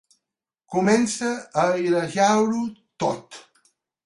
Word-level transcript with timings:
Comença 0.75 1.29
a 1.35 1.67
airejar-ho 1.75 2.65
tot. 3.05 3.41